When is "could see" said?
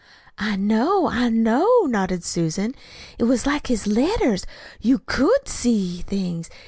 5.05-6.01